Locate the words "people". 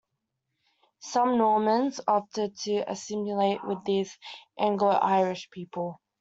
5.51-6.01